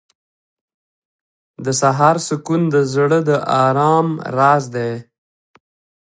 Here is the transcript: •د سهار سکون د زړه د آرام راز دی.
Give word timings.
•د 1.65 1.67
سهار 1.81 2.17
سکون 2.27 2.61
د 2.73 2.75
زړه 2.93 3.19
د 3.29 3.31
آرام 3.65 4.07
راز 4.37 4.63
دی. 4.75 4.91